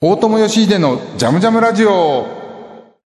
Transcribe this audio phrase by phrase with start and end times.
[0.00, 2.26] 大友義秀のジャムジャムラジオ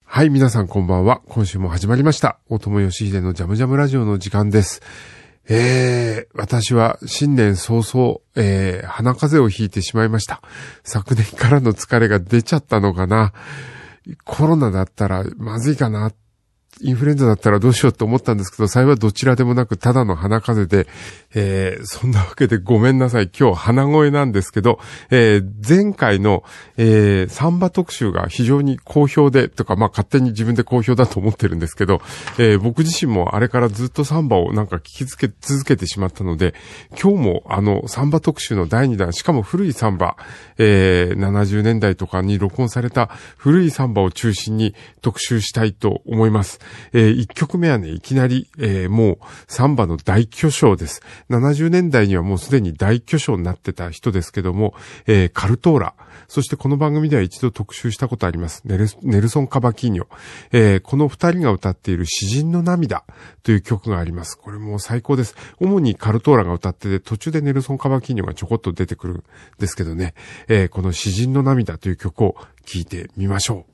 [0.04, 1.22] はい、皆さんこんばんは。
[1.29, 2.38] 今週も始まりました。
[2.49, 4.83] 大友義秀のジャムジャムラジオの時間です。
[5.49, 10.43] えー、私は新年早々、えー、鼻風邪をひいてしまいました。
[10.84, 13.32] 昨年からの疲れが出ちゃったのかな。
[14.25, 16.12] コロナだったらまずいかな。
[16.80, 20.88] インフルエンザだったらどうしようと思ったんですけど、幸いどちらでもなく、ただの鼻風邪で、
[21.34, 23.30] えー、そんなわけでごめんなさい。
[23.30, 26.42] 今日鼻声なんですけど、えー、前回の、
[26.77, 32.01] えー、サンバ特集が非常に好評で、とか、まあ勝手に自分で好評だと思ってるんですけど、
[32.38, 36.54] えー、僕自身もあれからずっとサンバをなんか聞きつけ、続けてしまったので、
[37.01, 40.16] 今日もあの、サンバ特集の第2弾、しかも古いサンバ、
[40.59, 46.59] えー、70年代とかに録音された古いサンバを中心に特集したいと思います。
[46.92, 51.02] えー、1曲目はね、いきなり、えー、もうサンバの大巨匠です。
[51.30, 54.74] 70年代にはもうすでに大巨匠になってた人ですけども、
[55.06, 55.95] えー、カルトーラ。
[56.29, 58.62] そしてこの番組では一度特集したことあります。
[58.65, 60.06] ネルネルソン・カバキーニョ。
[60.52, 63.04] えー、この二人が歌っている詩人の涙
[63.43, 64.38] という曲があります。
[64.38, 65.34] これもう最高です。
[65.60, 69.24] 主にカルトーラが歌ってて、途中でネルソン・カバキーニョがちょこっと出てくるん
[69.58, 70.14] ですけどね、
[70.48, 73.73] えー、この詩人の涙という曲を聴いてみましょう。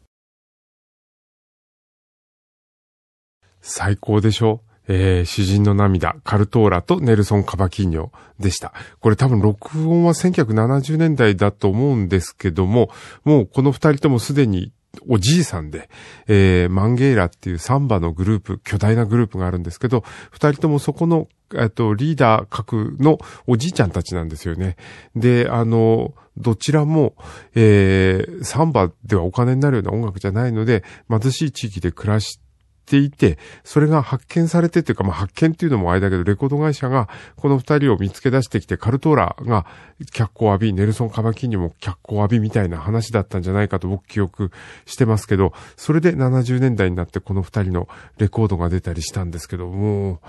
[3.60, 4.62] 最高でしょ？
[4.92, 8.72] えー、詩人の涙、カルトーラとネルソン・カバキーニョでした。
[8.98, 12.90] これ多分録音は1970年代だと思うんですけども、
[13.22, 14.72] もうこの二人ともすでに
[15.06, 15.88] おじいさんで、
[16.26, 24.76] えー、マンゲーラっていうサンバのグループ、巨大なグループがあるんですけど、二人ともそこの、えっと、リーダー格のおじいちゃんたちなんですよね。
[25.14, 27.14] で、あの、どちらも、
[27.54, 32.49] えー、サンバではお金になるような音楽じゃないので、貧しい地域で暮らして、
[32.90, 39.64] ていて、それが発見されてというか、まあ、発見っていうのもあれだけど、レコード会社がこの二人を見つけ出してきて、カルトーラが
[40.12, 44.50] 脚光を浴び、ネルソン・カバキンにも脚光を浴びみたいな話だったんじゃないかと僕記憶
[44.86, 47.88] してますけど、それで70年代になってこの二人の
[48.18, 50.20] レコードが出たりしたんですけど、もう、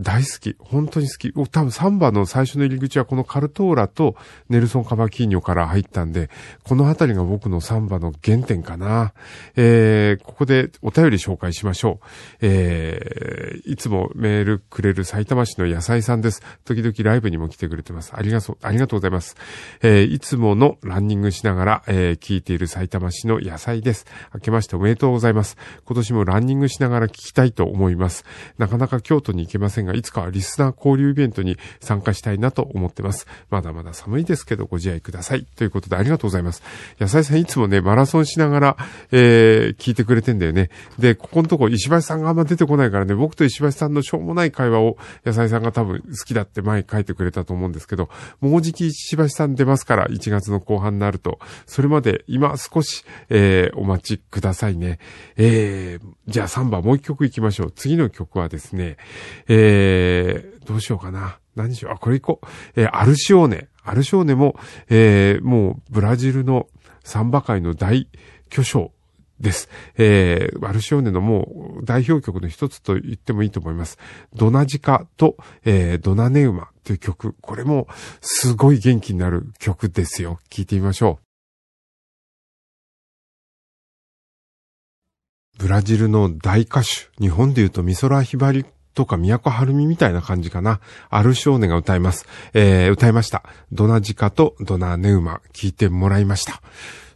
[0.00, 0.56] 大好き。
[0.58, 1.32] 本当に好き。
[1.32, 4.16] 多分サンバの最初の入り口はこのカルトーラと
[4.48, 6.30] ネルソン・カバキーニョから入ったんで、
[6.64, 9.12] このあたりが僕のサンバの原点かな。
[9.56, 12.06] えー、ここでお便り紹介しましょう。
[12.40, 16.42] えー、いつもメールくれる埼玉市の野菜さんです。
[16.64, 18.12] 時々ライブにも来てくれてます。
[18.14, 19.36] ありがとう、ありがとうございます。
[19.82, 24.06] えー、いつものランニングしながら、えー、聞いている埼玉市の野菜です。
[24.34, 25.56] 明けましておめでとうございます。
[25.84, 28.24] 今年もランニングしながら聞きたいと思います。
[28.58, 33.26] なかなか京都に行けませんが、いつかはリスナー交流イベントに参加したいなと思ってます。
[33.50, 35.44] まだまだ寒いですけどご自愛ください。
[35.56, 36.62] ということでありがとうございます。
[36.98, 38.76] 野菜さんいつもね、マラソンしながら、
[39.12, 40.70] えー、聞いてくれてんだよね。
[40.98, 48.08] で、ここのとこ石橋さんがあんま出てこないからね、僕と石橋さんのしょうもない会話を野菜さんが多分好きだって前書いてくれたと思うんですけど、
[48.40, 54.98] もうじき石橋さん出ますから、1月の後半になると、それまで今少し、えー、お待ちくださいね。
[55.36, 57.72] えー、じゃあ3番もう一曲行きましょう。
[57.72, 58.96] 次の曲はですね、
[59.48, 61.38] えー、えどうしようかな。
[61.56, 61.94] 何しよう。
[61.94, 62.80] あ、これ行こう。
[62.80, 63.68] えー、アルシオーネ。
[63.82, 64.56] アルシオーネも、
[64.88, 66.68] えー、もうブラジルの
[67.02, 68.08] サンバ界の大
[68.48, 68.92] 巨匠
[69.40, 69.68] です。
[69.96, 73.98] えー、アルシオーネのもう代表曲の一つと言ってもいいと思います。
[74.34, 77.34] ドナジカと、えー、ドナネウマという曲。
[77.40, 77.88] これも
[78.20, 80.38] すごい元気になる曲ですよ。
[80.50, 81.24] 聴いてみましょう。
[85.58, 86.88] ブラジルの大歌手。
[87.20, 88.64] 日本で言うと美空ひばり
[89.00, 90.78] とか宮古春美みたいな感じかな。
[91.08, 92.26] ある少年が歌います。
[92.52, 93.44] えー、歌いました。
[93.72, 96.60] ドナジカとドナネウマ、聞いてもらいました。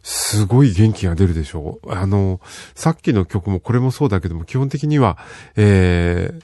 [0.01, 2.41] すごい元気が出るでしょうあの、
[2.73, 5.19] さっきの曲もこれもそうだけども、基本的には、
[5.55, 6.41] えー、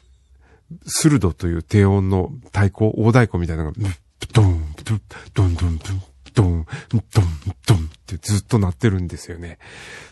[0.85, 3.78] スルドという低音の太鼓、大太鼓みたいなのが、
[4.31, 5.02] ドン、ドン、
[5.34, 5.79] ドン、ドン、
[6.35, 6.66] ドン、
[7.13, 7.25] ドン、
[8.31, 9.58] ずっと鳴ってるんですよね。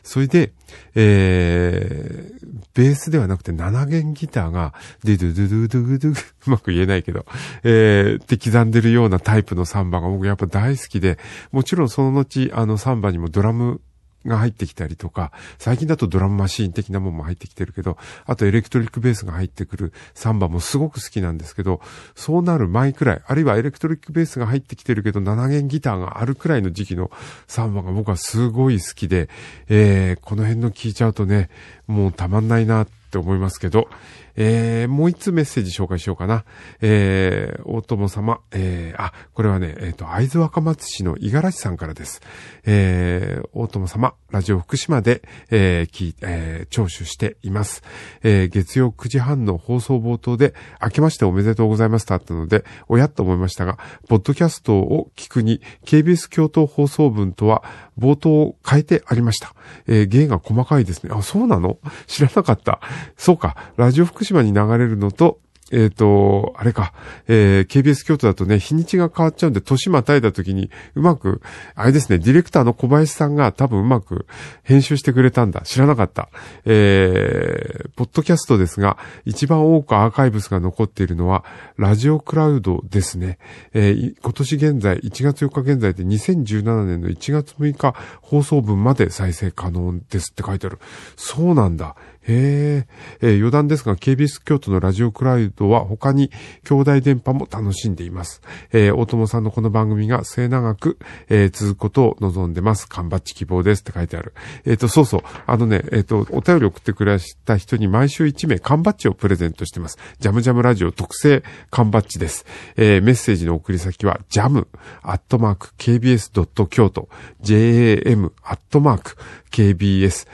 [0.03, 0.51] それで、
[0.95, 7.25] えー、ベースではなくて7弦ギターが、ドゥドゥドゥドゥドゥドゥ、うまく言えないけど、
[7.63, 11.17] えー、って刻んでるようなタイプのサンバが僕やっぱ大好きで、
[11.51, 13.81] もちろんその後、あのサンバにもドラム
[14.25, 21.81] が入ってきたりとか、最近だとドラムマシーン的なもんも入ってきてるけど、あとエレクトリックベースが入ってくるサンバもすごく好きなんですけど、
[22.15, 27.11] そうなる前くらい、あるいはエレクトリックベースが入ってきてるけど、7弦ギターがあるくらいの時期の
[27.47, 29.29] サンバが僕はすごい好きで、
[29.67, 31.49] えー、この辺の聴いちゃうとね、
[31.87, 33.89] もうたまんないなってって思いますけど、
[34.35, 36.45] えー、もう一つメッセージ紹介しようかな。
[36.79, 42.21] えー、大友様、えー、あ、これはね、えっ、ー、と、会津若松市の五十嵐さんからです。
[42.65, 47.83] えー、大友様、ラジオ福島で、えー、聞えー、聴取しています。
[48.21, 57.63] えー、月曜9時半の放送冒頭で、明けましておめでとうございますとあったので、おやっと思いましたが、ポッドキャストを聞くに、KBS 京都放送文とは、
[57.99, 59.53] 冒頭を変えてありました。
[59.87, 61.11] えー、芸が細かいですね。
[61.13, 61.77] あ、そうなの？
[62.07, 62.79] 知らなかった。
[63.17, 63.73] そうか。
[63.77, 65.39] ラジオ福島に流れるのと、
[65.71, 66.93] えっ、ー、と、あれか、
[67.27, 71.41] えー、KBS 京都だとね、日にちが変わっちゃうんで、年またいだ時に、うまく、
[71.75, 74.25] あれですね、ディレクターの小林さんが多分うまく
[74.63, 75.61] 編集してくれたんだ。
[75.61, 76.29] 知らなかった。
[76.65, 81.45] えー、ポッドキャストですが、一番多くアーカイブスが残っているのは、
[81.77, 83.37] ラジオクラウドですね。
[83.73, 90.79] えー、今年現在、1月4日現在で2017年の1月6日放送分まで再生可能ですって書いてある。
[91.15, 91.95] そうなんだ。
[92.23, 92.85] へ
[93.21, 96.29] えー、余談ですが、KBS 京都のラジオクラウドは他に
[96.63, 98.41] 兄弟電波も楽しんでいます。
[98.71, 100.97] えー、大友さんのこの番組が末長く、
[101.29, 102.87] えー、続くことを望んでます。
[102.87, 104.33] 缶バッチ希望ですって書いてある。
[104.65, 105.21] えっ、ー、と、そうそう。
[105.45, 109.97] あのね、えっ、ー、と、お便り送ってくれた人に毎週1名缶バッチをプレゼントしてます。
[110.19, 112.45] ジャムジャムラジオ特製缶バッチです。
[112.75, 114.67] えー、メッセージの送り先は、ジャム、
[115.01, 116.29] アットマーク、kbs.
[116.67, 117.09] 京都、
[117.41, 119.15] jam、アットマーク、
[119.51, 120.27] kbs.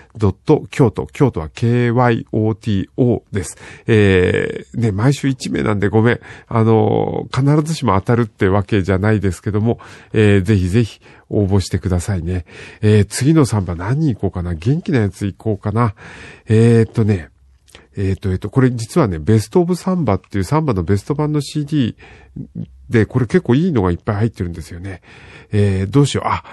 [0.69, 1.49] 京都、京都は
[1.91, 3.57] kyoto です。
[3.87, 6.19] えー、ね、毎週1名なんでごめん。
[6.47, 9.79] あの、必ずしも当たるってわけじゃないですけども、
[10.13, 12.45] えー、ぜひぜひ応募してくださいね。
[12.81, 15.95] えー、次のサンバ何に行こうかな元気なやつ行こうかな。
[16.47, 17.29] えー、っとね、
[17.97, 21.95] えっ、と、えっ、と、これ実はね、ベストオブサンバっていうサンバのベスト版の CD
[22.89, 25.01] で、これ結構いいのがいっぱい入ってるんですよね。
[25.51, 26.27] えー、どうしよう。
[26.27, 26.43] あ、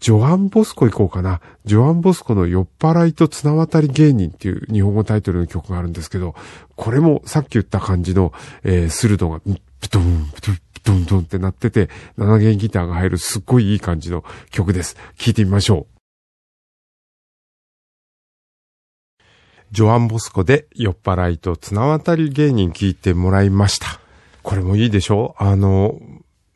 [0.00, 1.40] ジョアン・ボスコ行こうかな。
[1.66, 6.34] ジョアン・ボスコの酔っ払いと綱渡り芸人っていう日本語タイトルの曲があるんですけど、
[6.74, 8.32] これもさっき言った感じの、
[8.64, 9.40] えー、鋭が、
[9.80, 14.96] プトン、プトン、プトントンってなってて、7弦ギターが入るすっごいいい感じの曲です。
[15.18, 16.00] 聴いてみましょう。
[19.72, 24.00] ジョアン・ボスコで酔っ払いと綱渡り芸人聞いてもらいました。
[24.42, 25.36] これもいいでしょ？
[25.38, 26.00] あの、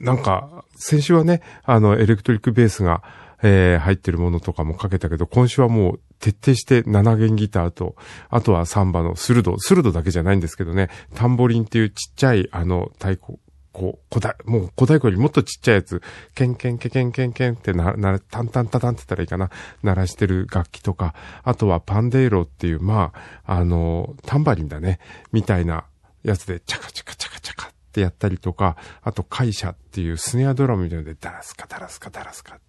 [0.01, 3.05] なんか、先週はね、あの、エレクトリックベースが、
[3.43, 7.97] えー、入ってるものとかもかけたけど、今週はもう徹底して7弦ギターと、
[8.31, 13.39] あとはサンバのスルド、スルドだけじゃないんですけどね、タンボリンっていうちっちゃいあの太鼓、
[13.75, 16.01] こう、古代、もう古代鼓よりもっとちっちゃいやつ、
[16.35, 19.51] ケンケンケケンケンケンってな、な、タンタンタタンって言ったらいいかな、
[19.83, 23.13] 鳴らしてる楽器とか、あとはパンデイロっていう、ま
[23.45, 25.01] あ、あの、タンバリンだね、
[25.33, 25.85] みたいな
[26.23, 32.61] やつで、チャカチャカチャカチャカってやったりとか、あと、カイシャっていうスネアドラムみたいなので、ダラスカダラスカダラスカ。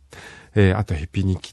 [0.55, 1.51] えー、あとヘピニキ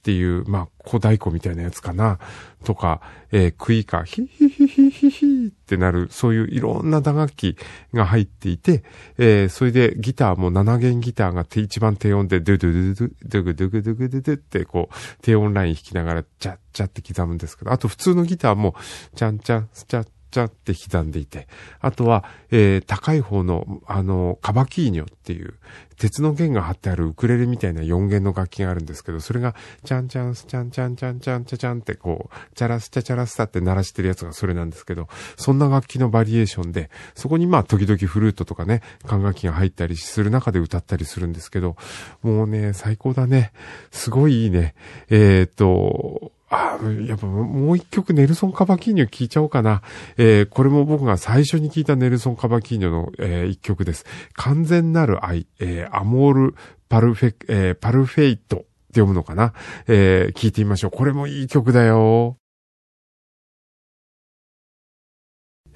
[0.00, 2.18] っていう、まあ、小太鼓みたいなやつかな、
[2.64, 3.02] とか、
[3.32, 7.58] えー、クイカ、ヒヒヒヒヒヒってなる、そういういろんな打楽器
[7.92, 8.82] が入っていて、
[9.18, 18.74] えー、それでギターも7弦ギターが一番低音で、ドゥドゥドゥドゥ、ドゥグドゥグドゥドゥドゥってこう、低音ライン弾きながら、チャッチャって刻むんですけど、あと普通のギターも、
[19.14, 21.48] チャンチャン、スチャッチャって刻んでいて、
[21.80, 25.54] あとは、えー、高い方の、あの、カバキーニョっていう、
[26.00, 29.54] 鉄の弦が張ってあるウクレレみたいな4弦の楽器があるんですけど、それが、
[29.84, 41.76] チャンチャンスチャンチャンチャンチャンチャチャンってこう、チャラスチャチャラスタって鳴らしてるやつがそれなんですけど、そんな楽器のバリエーションで、そこにまあ時々フルートとかね、管楽器が入ったりする中で歌ったりするんですけど、
[42.22, 43.52] もうね、最高だね。
[43.90, 44.74] すごいいいね。
[45.10, 49.82] えー、っと、あやっぱもう一曲ネルソン・カバキーニョ聴いちゃおうかな。
[50.16, 54.04] えー、これも僕が最初に聴いたネルソン・カバキーニョの、えー、一曲です。
[54.34, 56.54] 完全なる愛、えー、 Amor
[56.88, 59.52] Perfe、えー、 Perfeito って読むのかな。
[59.86, 60.90] えー、聴いてみましょう。
[60.90, 62.36] これもいい曲だよ。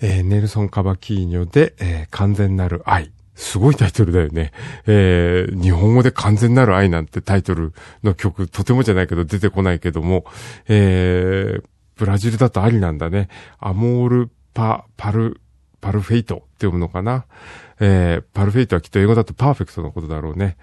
[0.01, 3.13] えー、ネルソン・カバキーニョで、えー、完全なる愛。
[3.35, 4.53] すごいタイトルだよね。
[4.87, 7.73] えー、日本語で完全なる愛なんてタイトル
[8.03, 10.25] の曲、とてもじゃないけど出てこないけども、
[10.69, 11.65] えー、
[11.97, 13.29] ブラジルだとありなんだね。
[13.59, 15.41] Amor Per、Per、
[15.81, 17.25] Perfeito って読むのかな。
[17.81, 20.57] えー、 Perfeito はきっと英語だとパーフェクトのことだろうね。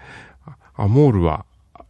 [0.74, 1.44] Amor は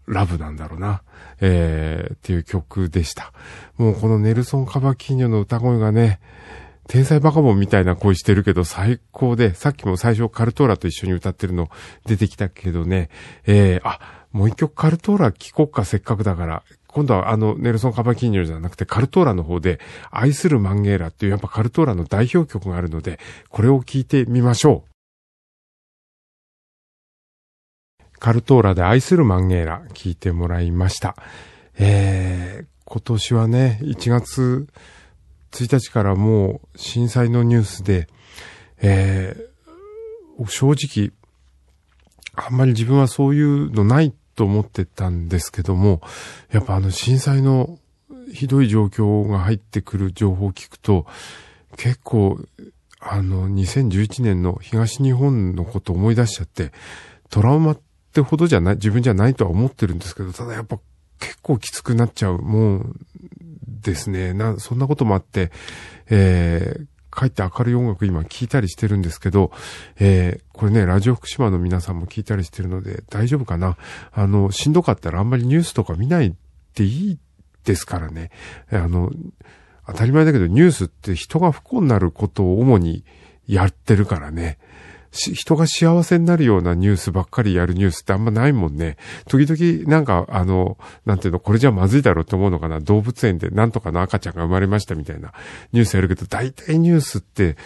[0.07, 1.03] love なんだろうな。
[1.41, 3.33] えー、っていう曲でした。
[3.77, 6.21] もうこのネルソン・カバキーニョの歌声がね、
[6.89, 11.69] 天才バカボンみたいな声してるけど最高で、さっきも最初カルトーラと一緒に歌ってるの
[12.07, 13.09] 出てきたけどね、
[13.47, 14.01] えー、あ、
[14.33, 24.93] もう一曲カルトーラ聴こうかせっかくだから、今度はあの、ネルソン・カバキーニョじゃなくてカルトーラの方で、愛するマンゲーラっていうやっぱカルトーラの代表曲があるので、これを聴いてみましょう。
[28.19, 31.17] カルトーラで愛するマンゲーラ聴いてもらいました。
[31.79, 34.69] えー、今年はね、1月
[35.52, 38.09] 1日からもう震災のニュースで、
[38.80, 41.12] えー、正直、
[42.35, 46.00] あんまり自分はそういうのないと思ってたんですけども、
[46.50, 47.78] やっぱあの震災の
[48.32, 51.06] ひどい状況が入ってくる情報を聞くと、
[51.76, 52.38] 結構、
[53.00, 56.73] あの、2011年の東日本のことを思い出しちゃって、
[57.28, 57.80] トラウマっ
[58.12, 60.78] てほどじゃない、自分じゃないとは思ってるんですけど、ただやっぱ
[61.18, 63.06] 結構きつくなっちゃうもん
[63.83, 64.33] ですね。
[64.33, 65.51] な、そんなこともあって、
[66.09, 69.53] えー、帰って明るい音楽今聴いたりしてるんですけど、
[69.99, 73.77] えー、これね、ラジオ福島の皆さんも聞いたりしてるので大丈夫かな？
[74.12, 76.35] あの、しんどかったらあんまりニュースとか見ない
[76.75, 77.19] でいい
[77.65, 78.31] ですからね。
[78.71, 79.11] あの、
[79.87, 83.05] 当たり前だけどニュースって人が不幸になることを主に
[83.47, 84.59] やってるからね。
[85.12, 88.97] 人が幸せになるようなニュースばっかりやるニュースってあんまないもんね。
[89.28, 92.81] 時々なんかあの、なんていうの、これじゃまずいだろうって思うのかな。
[92.81, 95.33] 動物園でなんとかの赤ちゃんが生まれましたみたいな
[95.73, 97.57] ニュースやるけど、大体ニュースって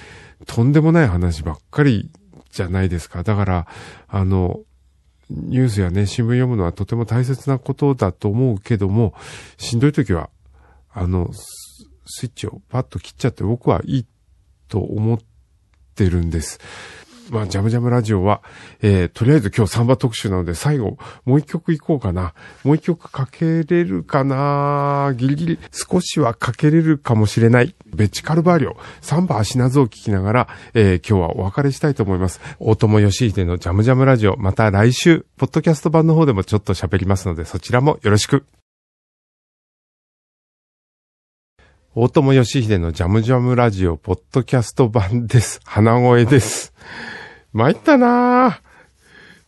[0.47, 2.11] とんでもない話ばっかり
[2.51, 3.23] じゃないですか。
[3.23, 3.67] だから、
[4.09, 4.61] あの、
[5.31, 9.15] ニュースやね、新聞読むのはとても大切なことだと思うけども、
[9.57, 10.31] しんどい時は、
[10.93, 14.07] あの、スイッチをパッと切っちゃって僕はいい
[14.69, 15.19] と思っ
[15.95, 16.61] てるんです。
[17.31, 18.43] まあ、ジャムジャムラジオは、
[18.83, 22.35] えー、とりあえず今日サンバ特集なので、最後、もう一曲いこうかな。
[22.65, 27.75] もう一曲かけれるかなギリギリ、少しはかけれるかもしれない。
[27.87, 32.41] ベッチカルバーリョ、サンバ足なぞを聞きながら、えー、今日はお別れしたいと思います。
[32.59, 38.45] 大友義秀のジャムジャムラジオ、また来週、ポッドキャスト版の方でもちょっと喋りますので、そちらもよろしく。
[41.99, 45.61] 大友義秀のジャムジャムラジオ、ポッドキャスト版です。
[45.65, 46.75] 鼻声です。
[47.57, 48.61] 参ったな。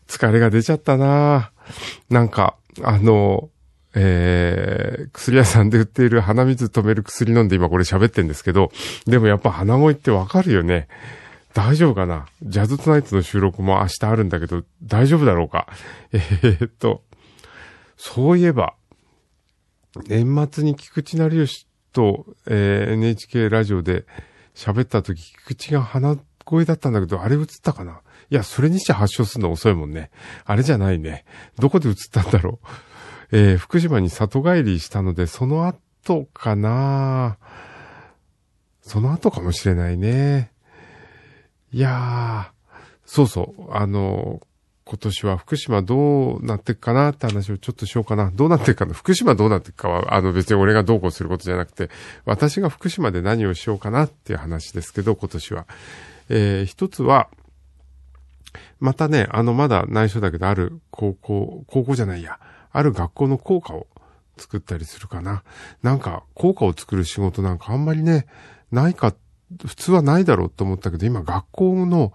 [0.07, 1.53] 疲れが出ちゃったな。
[2.09, 3.51] なんか、あの、
[3.95, 8.73] えー、薬屋さんで売っている鼻水止める薬飲んで今これ喋ってんですけど、
[9.05, 10.89] でもやっぱ鼻声ってわかるよね。
[11.53, 12.25] 大丈夫かな？
[12.43, 15.67] ジャズトナイトの収録も明日あるんだけど、大丈夫だろうか？
[16.13, 17.03] えー、っと、
[17.99, 18.73] そういえば、
[20.07, 24.07] 年末に菊池成吉と、えー、NHK ラジオで
[24.55, 26.17] 喋った時、菊池が鼻
[26.49, 28.01] 声だったんだけど、あれ映ったかな？
[28.31, 30.11] いや、それにして発症するの遅いもんね。
[30.47, 31.27] あれじゃないね。
[31.59, 32.59] どこで映ったんだろ
[33.33, 33.37] う？
[33.37, 37.37] えー、福島に里帰りしたので、その後かな？
[38.81, 40.51] その後かもしれないね。
[41.71, 42.73] いやー、
[43.05, 44.41] そうそう、あの、
[44.85, 48.31] 今年は福島どうなっていくかなって話をちょっとしようかな。
[48.31, 48.95] どうなっていくかな？
[48.95, 51.91] 福島どうなっていくかは、あの別に俺がどうこうすることじゃなくて、
[52.25, 55.67] 私が福島で何をしようかなっていう話ですけど、今年は。
[56.29, 57.29] えー、一つは、
[58.81, 62.39] またね、あの、まだ内緒だけど、ある高校、高校じゃないや、
[62.71, 63.87] ある学校の校歌を
[64.37, 65.43] 作ったりするかな。
[65.83, 68.27] なんか、校歌を作る仕事なんかあんまりね、
[68.71, 69.15] ないか、
[69.65, 72.13] 普通はないだろうと思ったけど、今学校の、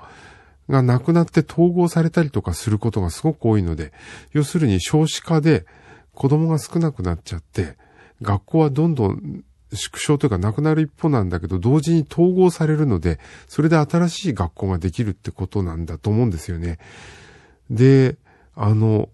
[0.69, 3.91] がなくなって統合されたりとかすることがすごく多いので、
[4.31, 5.65] 要するに少子化で
[6.13, 7.77] 子供が少なくなっちゃって、
[8.21, 9.43] 学校はどんどん
[9.75, 16.79] 縮小というかなくなる一方なんだけど、同時に統合されるので、それで新しい学校ができるってことなんだと思うんですよね。
[17.69, 18.17] で、
[18.55, 19.09] あの、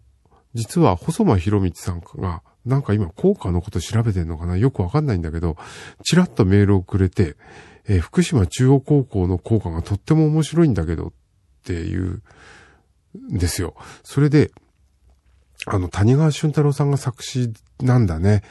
[0.53, 4.57] 実は細間博道さんが、なんか今効果のこと調べてんのかな？
[4.57, 5.57] よくわかんないんだけど、
[6.03, 7.35] ちらっとメールをくれて、
[7.87, 11.11] えー、福島中央高校の効果がとっても面白いんだけどっ
[11.63, 12.21] ていう、
[13.33, 13.73] んですよ。
[14.03, 14.51] それで、
[15.65, 17.51] あの、谷川俊太郎さんが作詞
[17.81, 18.43] なんだね。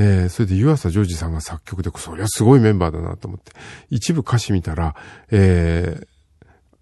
[0.00, 3.50] えー、それで湯浅ジョージさんが作曲で、そりゃすごいメンバーだなと思って、
[3.90, 4.94] 一部歌詞見たら、
[5.32, 6.06] え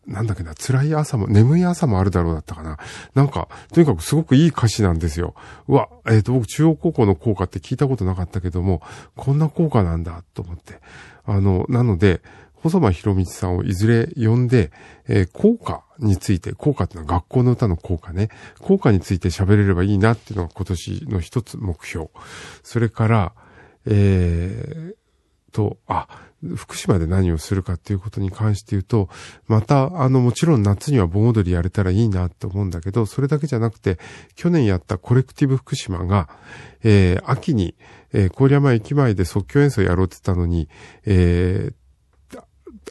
[0.06, 2.76] ー、なんだっけな、辛い朝も、眠い朝もあるだろうだったかな。
[3.14, 5.34] なんか、とにかくすごくいい歌詞なんですよ。
[5.66, 8.82] うわ、えっ、ー、と、僕中央高校の校歌って聞いたことなかったけども、
[9.16, 10.80] こんな校歌なんだと思って。
[11.24, 12.20] あの、なので、
[12.70, 14.70] 細間博道さんをいずれ呼んで、
[15.08, 18.28] えー、効果について、効果っていうのは学校の歌の効果ね、
[18.60, 22.08] 効果について喋れればいいなっていうのが今年の一つ目標。
[22.62, 23.32] それから、
[23.86, 24.94] えー、
[25.56, 26.06] と、あ、
[26.54, 29.08] 福島で何をするかっていうことに関して言うと、
[29.46, 33.98] また、あの、もちろん夏には盆踊りやれたらいいなと思うんだけど、それだけじゃなくて、
[34.34, 36.28] 去年やったコレクティブ福島が、
[36.82, 37.74] えー、秋に、
[38.12, 40.68] えー、郡山駅前で即興演奏やろうって言ったのに、
[41.06, 41.74] えー、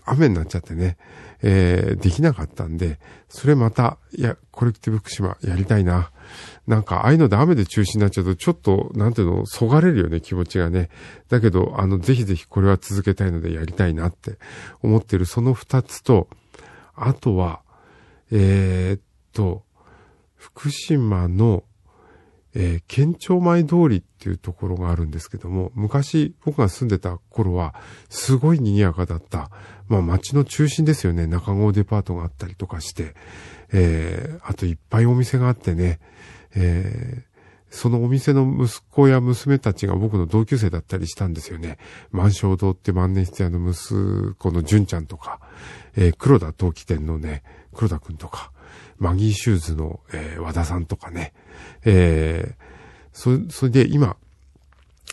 [0.05, 0.97] 雨になっちゃってね、
[1.41, 6.11] えー、できなかったんで、それまた、いや、コレクティブ福島やりたいな。
[6.67, 10.89] なんか、ああいうので雨で中止になっちゃうと、ちょっと、なんていうの、そがれるよね、気持ちがね。
[11.29, 14.37] だけど、あの、ぜひぜひこれは続けたいのでやりたいなって
[14.81, 16.29] 思ってる、その二つと、
[16.95, 17.61] あとは、
[18.31, 19.01] えー、っ
[19.33, 19.63] と、
[20.35, 21.63] 福島の、
[22.55, 27.75] えー、県庁前通りっていうところがあるんですけども、昔僕が住んでた頃は、
[28.09, 29.51] すごい賑やかだった、
[29.89, 33.13] まあ街の中心ですよね、中郷デパートがあったりとかして、
[33.73, 35.99] えー、あといっぱいお店があってね、
[36.55, 37.35] えー、
[37.75, 41.77] そのお店の息子や娘たちが僕の同級生だったりしたんですよね。
[42.11, 45.41] 万象堂って万年筆屋の息子の純ちゃんとか、
[45.97, 47.43] えー、黒田陶器店のね、
[47.73, 48.53] 黒田くんとか、
[48.97, 51.33] マギーシューズの、えー、和田さんとかね、
[51.83, 54.17] えー、そ、それで今、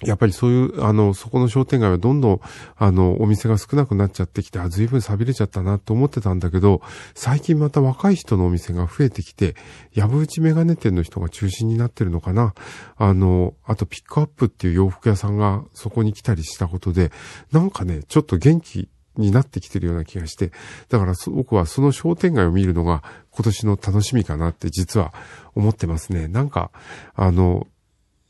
[0.05, 2.41] やっぱりそういう、あの、そこの商店街はどんどん、
[2.77, 6.83] あの、お店が少なくなっちゃってきて、あ、随分錆びれちゃったなと思ってたんだけど、
[7.15, 9.55] 最近また若い人のお店が増えてきて、
[9.95, 12.55] やぶ打ちメガネ店の人が中心になってるのかな。
[12.97, 17.12] あの、あとピックアップっていう洋服屋さんがそこに来たりしたことで、
[17.53, 20.52] なんかね、ちょっと元気になってきてるような気がして、
[20.88, 25.12] だから僕はその商店街を見るのが今年の楽しみかなって実は
[25.54, 26.28] 思ってますね。
[26.28, 26.71] なんか、
[27.14, 27.66] あの、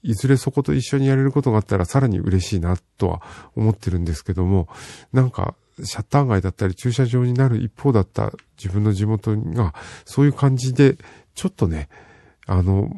[0.03, 3.23] いずれそこと一緒にやれることがあったらさらに嬉しいなとは
[3.55, 4.69] 思ってるんですけども、
[5.13, 9.75] なんか、シャッター街だったり駐車場になる一方だった自分の地元が、
[10.05, 10.99] そういう感じで、
[11.35, 11.89] ちょっとね、
[12.47, 12.91] あの、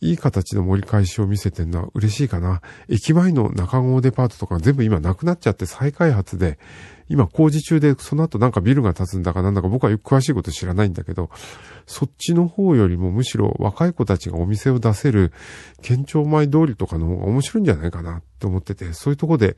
[0.00, 2.62] いい形の盛り返しを見せてるのは嬉しいかな。
[2.88, 6.58] 駅前の中郷デパートとか全部今なくなっちゃって再開発で、
[7.08, 11.28] 今工事中でその後なんかビルが建つんだかなんだか僕はよく詳しいこと知らないんだけど、
[11.86, 15.32] そっちの方よりもむしろ若い子たちがお店を出せる
[15.82, 19.56] 県庁前通りとかの方が面白いんじゃないかなって思ってて、そういうとこで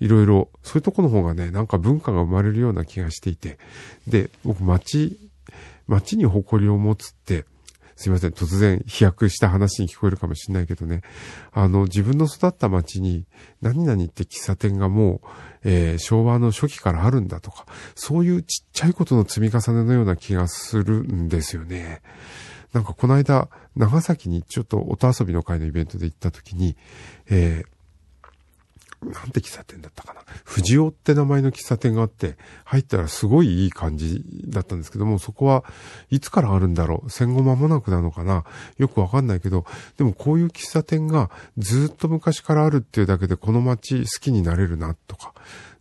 [0.00, 3.58] いろいろ、そういうとこの方がね、なんか文化が生まれるような気がしていて、
[4.08, 5.16] で、僕街、
[5.86, 7.44] 街に誇りを持つって、
[7.96, 11.02] すいません、突然飛躍した話に聞こえるかもしれないけどね。
[11.52, 13.26] あの、自分の育った町に
[13.60, 15.28] 何々って喫茶店がもう、
[15.64, 22.02] えー、昭和の初期からあるんだとか、そういうちっちゃいことの積み重ねのような気がするんですよね。
[22.72, 26.76] なんかこの間、長崎にちょっと音遊びの会のイベントで行った時に、
[27.30, 27.73] えー、
[29.12, 30.22] なんて喫茶店だったかな。
[30.44, 35.64] 藤尾って名前の喫茶店があって、入ったらすごいいい感じだったんですけども、そこは
[36.10, 38.44] いつからあるんだろう戦後間もなくなのかな
[38.78, 39.64] よくわかんないけど、
[39.98, 45.34] でもこういう喫茶店がずっと昔からあるっていうだけでこの街好きになれるなとか。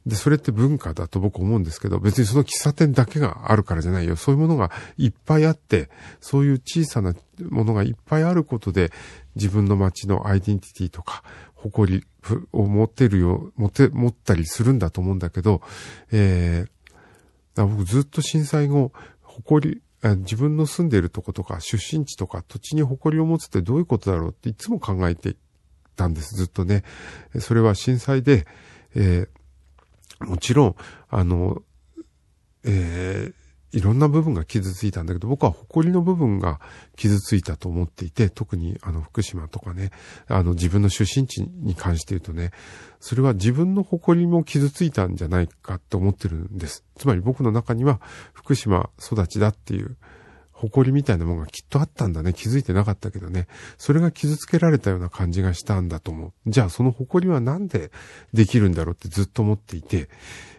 [0.06, 4.18] で、それって文化だと僕思うんですけど、別にその喫茶店だけがあるからじゃないよ。
[4.18, 5.90] そういうものがいっぱいあって、
[6.20, 7.16] そういう小さな
[7.50, 8.92] ものがいっぱいあることで、
[9.36, 11.24] 自分の街のアイデンティティとか、
[11.64, 12.06] 誇り
[12.52, 15.62] を持ってるよ、持て、持ったりするんだと思うんだけど、
[16.12, 25.38] えー、僕ずっと震災後、誇り、自分の住んでいるとことか出身地とか土地に誇りを持つってどういうことだろうっていつも考えて
[25.96, 26.84] たんです、ずっとね。
[27.40, 28.46] それは震災で、
[28.96, 30.76] えー、もちろん、
[31.10, 31.64] あの、
[32.66, 33.43] えー、
[33.74, 36.62] いろんな部分が傷ついたんだけど、僕は誇りの部分が
[36.96, 39.90] 傷ついたと思っていて、特にあの福島とかね、
[40.28, 42.52] あの自分の出身地に関して言うとね、
[43.00, 46.86] それは自分の誇りも傷ついたんじゃないかって思ってるんです。
[46.96, 48.00] つまり僕の中には
[48.34, 49.98] 福島育ちだっていう
[50.52, 52.32] 誇りみたいなものがきっとあったんだね。
[52.32, 53.48] 気づいてなかったけどね。
[53.80, 56.34] それが傷つけられたような感じがしたんだと思う。
[56.46, 57.92] じゃあその誇りはなんで
[58.34, 60.10] できるんだろうってずっと思っていて、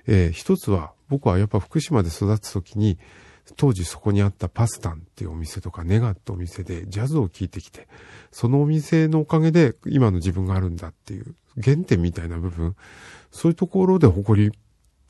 [0.07, 2.99] えー、一つは僕はやっぱ福島で育つ時に、
[3.57, 7.87] 当時そこにあったパスタンっていうお店とかネガってお店でジャズを聴いてきて、
[8.33, 12.75] そのお店のおかげで今の自分があるんだっていう原点みたいな部分、
[13.31, 14.59] そういうところで誇り、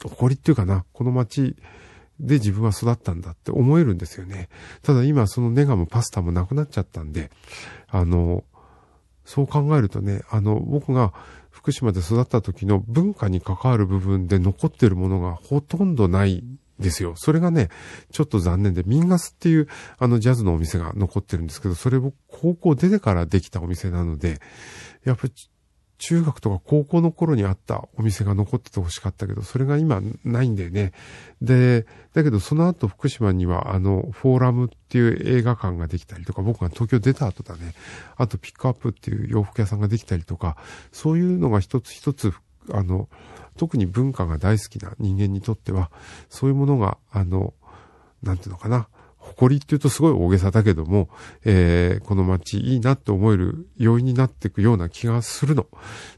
[0.03, 1.57] 誇りっていうかな、この街
[2.21, 4.51] で自分は育ったんだって思えるんですよね。
[4.83, 7.31] ただ今そのネガもパスタもなくなっちゃったんで、
[7.89, 8.45] あの、
[9.25, 11.15] そう考えるとね、あの、僕が
[11.65, 16.45] 福島で育った時の文化に関わる部分で残ってるものがほとんどない
[16.79, 17.15] ですよ。
[17.17, 17.71] それがね、
[18.13, 24.41] ちょっと残念で、ミンガスっていうあのジャズのお店が残ってるんですけど、それを高校出てからできたお店なので、
[25.05, 25.33] やっぱり
[26.07, 30.93] 中学とか高校の頃にあったお店が残ってて欲しかったけど、それが今ないんだよね。
[31.41, 37.75] で、だけどその後福島にはあの、フォーラムっていう映画館ができたりとか、僕が東京出た後だね。
[38.17, 40.59] あとピックアップっていう洋服屋さんができたりとか、
[40.93, 42.35] そういうのが一つ一つ、
[42.71, 43.09] あの、
[43.57, 45.91] 特に文化が大好きな人間にとっては、
[46.29, 47.55] そういうものが、あの、
[48.23, 48.89] なんていうのかな、
[49.25, 51.09] 誇りって言うとすごい大げさだけども、
[51.45, 55.67] えー、この街いいなって思える要因になっていくような気がするの。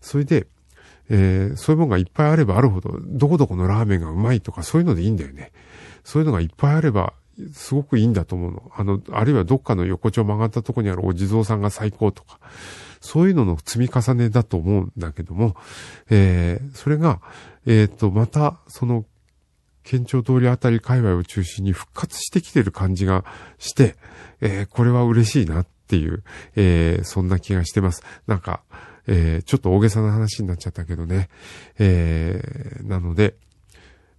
[0.01, 0.49] それで、
[1.09, 5.53] えー、そういうものがいっぱいあればあるほど、どこどこのラーメンがうまいとかそういうのでいいんだよね。
[6.05, 7.13] そういうのがいっぱいあれば、
[7.53, 8.71] すごくいいんだと思うの。
[8.75, 12.39] あの、あるいはどっかの横丁曲がったとこにあるお地蔵さんが最高とか、
[13.01, 15.55] そういうのの積み重ねだと思うんだけども、
[16.11, 17.21] えー、それが、
[17.67, 19.05] えっ、ー、と、また、その
[19.87, 23.25] 県庁通りあたり界隈を中心に復活してきてる感じが
[23.59, 23.95] して、
[24.41, 26.25] えー、これは嬉しいなっていう、
[26.57, 28.03] えー、そんな気がしてます。
[28.27, 28.63] なんか、
[29.07, 31.29] えー、ちょっと大げさな話になっちゃったけどね。
[31.79, 33.37] えー、なので、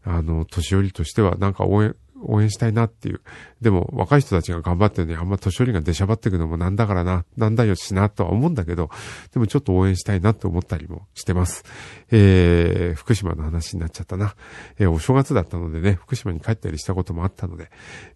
[0.06, 3.22] あの、年寄りとしてはなんか応援、応援したいなっていう。
[3.62, 8.90] でも、若い人たちが頑張ってるのに、あんま年寄りが出しゃばっていくのもなんだからな、なんだよしな、とは思うんだけど、
[9.34, 11.64] でもちょっと応援したいなって思ったりもしてます。
[12.12, 14.36] えー、福島の話になっちゃったな。
[14.80, 17.70] えー、お正月だったのでね、福島に帰ったりしたこともあったので、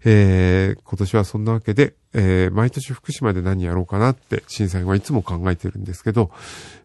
[0.03, 6.31] えー、今年はそんなわけで、えー、毎年福島で何やろうかなって、震災はいつも考えてるんですけど、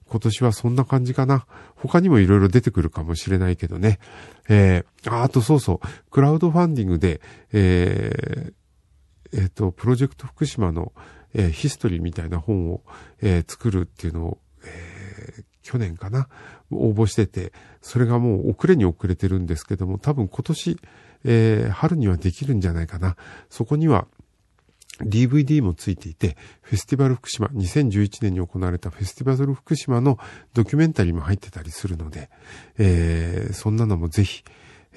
[0.08, 1.46] 今年はそんな感じかな。
[1.74, 3.98] 他にもいろいろ出てくるかもしれないけどね。
[4.48, 7.20] えー、あ、あとそうそう、クラウドファンディングで、
[7.52, 8.52] えー、
[9.32, 10.92] えっ、ー、と、プロジェクト福島の、
[11.34, 12.82] えー、ヒストリーみたいな本を、
[13.20, 16.28] えー、作るっていうのを、えー、去年かな、
[16.70, 20.78] 応募してて、それがもう遅れに遅れてるんですけども、多分今年、
[21.24, 23.16] えー、春にはできるんじゃないかな。
[23.50, 24.06] そこには、
[25.02, 30.18] DVD もついていて、フェスティバル福島、2011年に行われたフェスティバル福島の
[30.54, 32.30] ドキュメンタリーも入ってたりするので、
[32.78, 34.42] えー、そんなのもぜひ、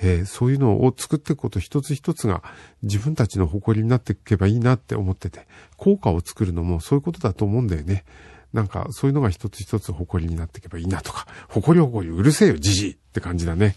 [0.01, 2.43] えー、そういうのを作っていくこと一つ一つが
[2.83, 8.05] 自分たちの誇りになっていけばいいなって思ってて、効果を作るのもそういうことだと思うんだよね。
[8.53, 13.75] なんか、そういうのが一つ一つ誇りになっていけばいいなとか、誇り誇りうるせえよ、じじいって感じだね。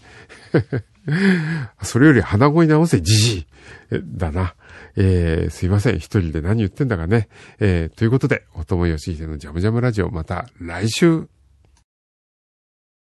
[1.83, 3.45] それより鼻声直せ、じじい
[4.03, 4.55] だな。
[4.95, 5.97] えー、すいません。
[5.97, 7.27] 一人で何言ってんだかね。
[7.59, 11.27] えー、ということで、おともよしひでのジャムジャムラジオ、また来週